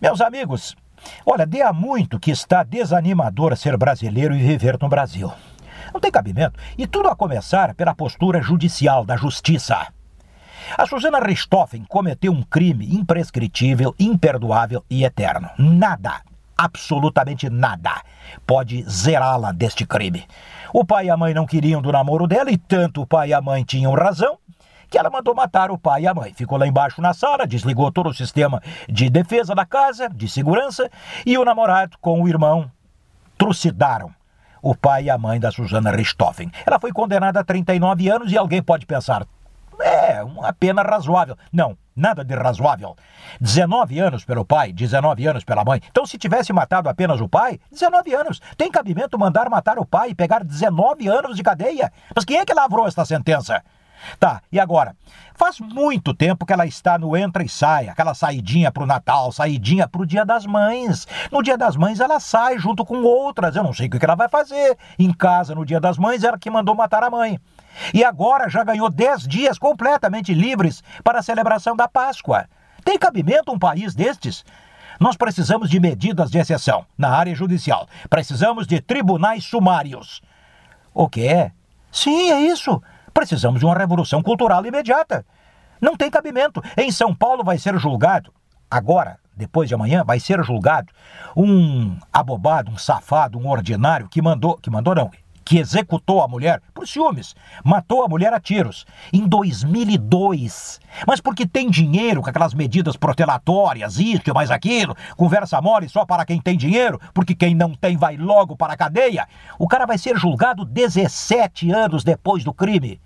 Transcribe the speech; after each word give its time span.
Meus 0.00 0.20
amigos, 0.20 0.76
olha, 1.26 1.44
dê 1.44 1.60
há 1.60 1.72
muito 1.72 2.20
que 2.20 2.30
está 2.30 2.62
desanimador 2.62 3.56
ser 3.56 3.76
brasileiro 3.76 4.34
e 4.34 4.38
viver 4.38 4.78
no 4.80 4.88
Brasil. 4.88 5.32
Não 5.92 6.00
tem 6.00 6.10
cabimento. 6.10 6.58
E 6.76 6.86
tudo 6.86 7.08
a 7.08 7.16
começar 7.16 7.74
pela 7.74 7.94
postura 7.94 8.40
judicial 8.40 9.04
da 9.04 9.16
justiça. 9.16 9.88
A 10.76 10.86
Susana 10.86 11.18
Richthofen 11.18 11.84
cometeu 11.88 12.30
um 12.30 12.42
crime 12.42 12.94
imprescritível, 12.94 13.92
imperdoável 13.98 14.84
e 14.88 15.04
eterno. 15.04 15.50
Nada, 15.58 16.20
absolutamente 16.56 17.50
nada, 17.50 18.02
pode 18.46 18.84
zerá-la 18.88 19.50
deste 19.50 19.84
crime. 19.84 20.26
O 20.72 20.84
pai 20.84 21.06
e 21.06 21.10
a 21.10 21.16
mãe 21.16 21.34
não 21.34 21.46
queriam 21.46 21.82
do 21.82 21.90
namoro 21.90 22.28
dela 22.28 22.52
e 22.52 22.58
tanto 22.58 23.02
o 23.02 23.06
pai 23.06 23.30
e 23.30 23.34
a 23.34 23.40
mãe 23.40 23.64
tinham 23.64 23.94
razão 23.94 24.38
que 24.88 24.98
ela 24.98 25.10
mandou 25.10 25.34
matar 25.34 25.70
o 25.70 25.78
pai 25.78 26.02
e 26.02 26.06
a 26.06 26.14
mãe. 26.14 26.32
Ficou 26.34 26.58
lá 26.58 26.66
embaixo 26.66 27.00
na 27.00 27.12
sala, 27.12 27.46
desligou 27.46 27.90
todo 27.92 28.10
o 28.10 28.14
sistema 28.14 28.62
de 28.88 29.08
defesa 29.10 29.54
da 29.54 29.66
casa, 29.66 30.08
de 30.08 30.28
segurança, 30.28 30.90
e 31.24 31.36
o 31.36 31.44
namorado 31.44 31.96
com 32.00 32.22
o 32.22 32.28
irmão 32.28 32.70
trucidaram 33.36 34.10
o 34.60 34.74
pai 34.74 35.04
e 35.04 35.10
a 35.10 35.18
mãe 35.18 35.38
da 35.38 35.50
Susana 35.50 35.90
Richthofen. 35.90 36.50
Ela 36.66 36.78
foi 36.78 36.92
condenada 36.92 37.40
a 37.40 37.44
39 37.44 38.08
anos 38.08 38.32
e 38.32 38.36
alguém 38.36 38.62
pode 38.62 38.86
pensar, 38.86 39.24
é, 39.80 40.22
uma 40.22 40.52
pena 40.52 40.82
razoável. 40.82 41.36
Não, 41.52 41.76
nada 41.94 42.24
de 42.24 42.34
razoável. 42.34 42.96
19 43.40 43.98
anos 44.00 44.24
pelo 44.24 44.44
pai, 44.44 44.72
19 44.72 45.26
anos 45.26 45.44
pela 45.44 45.64
mãe. 45.64 45.80
Então, 45.90 46.04
se 46.04 46.18
tivesse 46.18 46.52
matado 46.52 46.88
apenas 46.88 47.20
o 47.20 47.28
pai, 47.28 47.60
19 47.70 48.14
anos. 48.14 48.40
Tem 48.56 48.70
cabimento 48.70 49.18
mandar 49.18 49.48
matar 49.48 49.78
o 49.78 49.86
pai 49.86 50.10
e 50.10 50.14
pegar 50.14 50.42
19 50.42 51.08
anos 51.08 51.36
de 51.36 51.42
cadeia? 51.42 51.92
Mas 52.14 52.24
quem 52.24 52.38
é 52.38 52.44
que 52.44 52.54
lavrou 52.54 52.86
esta 52.86 53.04
sentença? 53.04 53.62
Tá, 54.18 54.42
e 54.50 54.58
agora? 54.58 54.96
Faz 55.34 55.60
muito 55.60 56.12
tempo 56.12 56.44
que 56.44 56.52
ela 56.52 56.66
está 56.66 56.98
no 56.98 57.16
entra 57.16 57.42
e 57.42 57.48
sai, 57.48 57.88
aquela 57.88 58.14
saidinha 58.14 58.72
pro 58.72 58.86
Natal, 58.86 59.30
saidinha 59.30 59.86
pro 59.86 60.06
Dia 60.06 60.24
das 60.24 60.44
Mães. 60.46 61.06
No 61.30 61.42
Dia 61.42 61.56
das 61.56 61.76
Mães 61.76 62.00
ela 62.00 62.18
sai 62.18 62.58
junto 62.58 62.84
com 62.84 63.02
outras, 63.02 63.54
eu 63.54 63.62
não 63.62 63.72
sei 63.72 63.86
o 63.86 63.90
que 63.90 64.04
ela 64.04 64.14
vai 64.14 64.28
fazer. 64.28 64.76
Em 64.98 65.12
casa, 65.12 65.54
no 65.54 65.64
Dia 65.64 65.80
das 65.80 65.98
Mães, 65.98 66.24
ela 66.24 66.38
que 66.38 66.50
mandou 66.50 66.74
matar 66.74 67.04
a 67.04 67.10
mãe. 67.10 67.38
E 67.94 68.02
agora 68.04 68.48
já 68.48 68.64
ganhou 68.64 68.90
10 68.90 69.28
dias 69.28 69.58
completamente 69.58 70.34
livres 70.34 70.82
para 71.04 71.20
a 71.20 71.22
celebração 71.22 71.76
da 71.76 71.86
Páscoa. 71.86 72.46
Tem 72.84 72.98
cabimento 72.98 73.52
um 73.52 73.58
país 73.58 73.94
destes? 73.94 74.44
Nós 74.98 75.16
precisamos 75.16 75.70
de 75.70 75.78
medidas 75.78 76.30
de 76.30 76.38
exceção 76.38 76.84
na 76.96 77.10
área 77.10 77.34
judicial. 77.34 77.86
Precisamos 78.10 78.66
de 78.66 78.80
tribunais 78.80 79.44
sumários. 79.44 80.20
O 80.92 81.08
quê? 81.08 81.52
Sim, 81.92 82.32
é 82.32 82.40
isso. 82.40 82.82
Precisamos 83.18 83.58
de 83.58 83.66
uma 83.66 83.76
revolução 83.76 84.22
cultural 84.22 84.64
imediata. 84.64 85.26
Não 85.80 85.96
tem 85.96 86.08
cabimento. 86.08 86.62
Em 86.76 86.92
São 86.92 87.12
Paulo 87.12 87.42
vai 87.42 87.58
ser 87.58 87.76
julgado, 87.76 88.32
agora, 88.70 89.18
depois 89.36 89.68
de 89.68 89.74
amanhã, 89.74 90.04
vai 90.04 90.20
ser 90.20 90.40
julgado 90.44 90.92
um 91.36 91.98
abobado, 92.12 92.70
um 92.70 92.78
safado, 92.78 93.36
um 93.36 93.48
ordinário 93.48 94.08
que 94.08 94.22
mandou, 94.22 94.56
que 94.58 94.70
mandou 94.70 94.94
não, 94.94 95.10
que 95.44 95.58
executou 95.58 96.22
a 96.22 96.28
mulher 96.28 96.62
por 96.72 96.86
ciúmes, 96.86 97.34
matou 97.64 98.04
a 98.04 98.08
mulher 98.08 98.32
a 98.32 98.38
tiros 98.38 98.86
em 99.12 99.26
2002. 99.26 100.78
Mas 101.04 101.20
porque 101.20 101.44
tem 101.44 101.68
dinheiro 101.68 102.22
com 102.22 102.30
aquelas 102.30 102.54
medidas 102.54 102.96
protelatórias, 102.96 103.98
isso 103.98 104.22
e 104.28 104.32
mais 104.32 104.48
aquilo, 104.48 104.96
conversa 105.16 105.60
mole 105.60 105.88
só 105.88 106.06
para 106.06 106.24
quem 106.24 106.40
tem 106.40 106.56
dinheiro, 106.56 107.00
porque 107.12 107.34
quem 107.34 107.52
não 107.52 107.74
tem 107.74 107.96
vai 107.96 108.16
logo 108.16 108.54
para 108.54 108.74
a 108.74 108.76
cadeia. 108.76 109.26
O 109.58 109.66
cara 109.66 109.86
vai 109.86 109.98
ser 109.98 110.16
julgado 110.16 110.64
17 110.64 111.72
anos 111.72 112.04
depois 112.04 112.44
do 112.44 112.54
crime. 112.54 113.00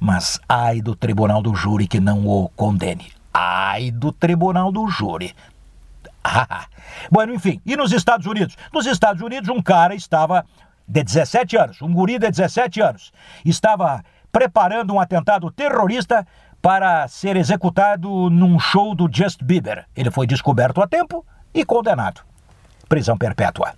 Mas 0.00 0.40
ai 0.48 0.80
do 0.80 0.96
tribunal 0.96 1.42
do 1.42 1.54
júri 1.54 1.86
que 1.86 2.00
não 2.00 2.26
o 2.26 2.48
condene. 2.56 3.12
Ai 3.32 3.90
do 3.90 4.10
tribunal 4.10 4.72
do 4.72 4.88
júri. 4.88 5.34
Ah, 6.22 6.66
bueno, 7.10 7.32
enfim, 7.32 7.62
e 7.64 7.74
nos 7.74 7.92
Estados 7.92 8.26
Unidos? 8.26 8.54
Nos 8.74 8.84
Estados 8.84 9.22
Unidos, 9.22 9.48
um 9.48 9.62
cara 9.62 9.94
estava 9.94 10.44
de 10.86 11.02
17 11.02 11.56
anos, 11.56 11.80
um 11.80 11.94
guri 11.94 12.18
de 12.18 12.30
17 12.30 12.78
anos, 12.82 13.10
estava 13.42 14.04
preparando 14.30 14.92
um 14.92 15.00
atentado 15.00 15.50
terrorista 15.50 16.26
para 16.60 17.08
ser 17.08 17.36
executado 17.36 18.28
num 18.28 18.58
show 18.58 18.94
do 18.94 19.08
Just 19.10 19.42
Bieber. 19.42 19.86
Ele 19.96 20.10
foi 20.10 20.26
descoberto 20.26 20.82
a 20.82 20.86
tempo 20.86 21.24
e 21.54 21.64
condenado. 21.64 22.20
Prisão 22.86 23.16
perpétua. 23.16 23.72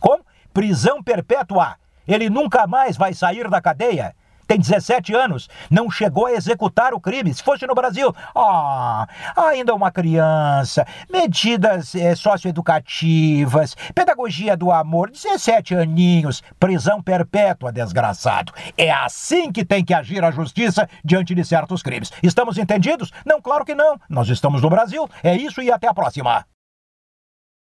Como? 0.00 0.24
Prisão 0.54 1.02
perpétua. 1.02 1.76
Ele 2.08 2.30
nunca 2.30 2.66
mais 2.66 2.96
vai 2.96 3.12
sair 3.12 3.50
da 3.50 3.60
cadeia 3.60 4.14
tem 4.46 4.58
17 4.58 5.14
anos, 5.14 5.48
não 5.70 5.90
chegou 5.90 6.26
a 6.26 6.32
executar 6.32 6.94
o 6.94 7.00
crime. 7.00 7.32
Se 7.32 7.42
fosse 7.42 7.66
no 7.66 7.74
Brasil, 7.74 8.14
ah, 8.34 9.06
ainda 9.36 9.74
uma 9.74 9.90
criança, 9.90 10.86
medidas 11.10 11.94
é, 11.94 12.14
socioeducativas, 12.14 13.74
pedagogia 13.94 14.56
do 14.56 14.70
amor, 14.70 15.10
17 15.10 15.74
aninhos, 15.74 16.42
prisão 16.58 17.02
perpétua, 17.02 17.72
desgraçado. 17.72 18.52
É 18.76 18.90
assim 18.90 19.50
que 19.50 19.64
tem 19.64 19.84
que 19.84 19.94
agir 19.94 20.24
a 20.24 20.30
justiça 20.30 20.88
diante 21.04 21.34
de 21.34 21.44
certos 21.44 21.82
crimes. 21.82 22.12
Estamos 22.22 22.58
entendidos? 22.58 23.10
Não, 23.24 23.40
claro 23.40 23.64
que 23.64 23.74
não. 23.74 23.98
Nós 24.08 24.28
estamos 24.28 24.62
no 24.62 24.70
Brasil. 24.70 25.08
É 25.22 25.36
isso 25.36 25.62
e 25.62 25.70
até 25.70 25.88
a 25.88 25.94
próxima. 25.94 26.44